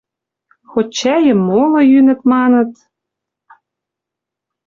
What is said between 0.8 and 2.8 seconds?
чӓйӹм моло йӱнӹт, маныт